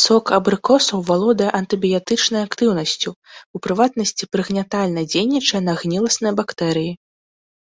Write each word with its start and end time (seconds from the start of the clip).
Сок 0.00 0.26
абрыкосаў 0.38 0.98
валодае 1.10 1.46
антыбіятычнай 1.60 2.42
актыўнасцю, 2.48 3.10
у 3.60 3.62
прыватнасці, 3.68 4.28
прыгнятальна 4.36 5.06
дзейнічае 5.14 5.62
на 5.70 5.74
гніласныя 5.86 6.32
бактэрыі. 6.44 6.92